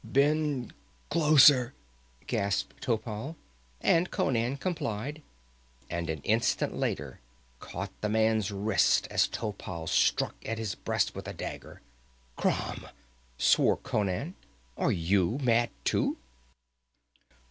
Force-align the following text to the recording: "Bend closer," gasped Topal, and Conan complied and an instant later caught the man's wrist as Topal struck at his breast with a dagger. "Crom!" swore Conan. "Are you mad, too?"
"Bend 0.03 0.73
closer," 1.11 1.75
gasped 2.25 2.81
Topal, 2.81 3.37
and 3.81 4.09
Conan 4.09 4.57
complied 4.57 5.21
and 5.91 6.09
an 6.09 6.21
instant 6.23 6.75
later 6.75 7.19
caught 7.59 7.91
the 8.01 8.09
man's 8.09 8.49
wrist 8.49 9.07
as 9.11 9.27
Topal 9.27 9.85
struck 9.85 10.35
at 10.43 10.57
his 10.57 10.73
breast 10.73 11.13
with 11.13 11.27
a 11.27 11.33
dagger. 11.33 11.81
"Crom!" 12.35 12.87
swore 13.37 13.77
Conan. 13.77 14.33
"Are 14.75 14.91
you 14.91 15.37
mad, 15.43 15.69
too?" 15.83 16.17